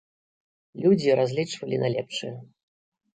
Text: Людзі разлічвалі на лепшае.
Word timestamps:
Людзі 0.85 1.13
разлічвалі 1.19 1.77
на 1.83 1.87
лепшае. 1.97 2.33